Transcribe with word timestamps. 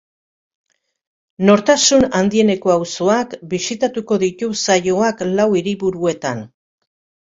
Nortasun 1.49 2.07
handieneko 2.21 2.75
auzoak 2.77 3.37
bisitatuko 3.55 4.21
ditu 4.27 4.53
saioak 4.67 5.27
lau 5.39 5.51
hiriburuetan. 5.57 6.49